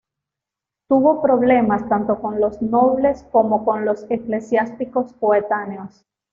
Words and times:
Tuvo 0.89 1.21
problemas 1.21 1.87
tanto 1.87 2.19
con 2.19 2.41
los 2.41 2.59
nobles 2.59 3.21
como 3.31 3.63
con 3.63 3.85
los 3.85 4.07
eclesiásticos 4.09 5.13
coetáneos. 5.19 6.07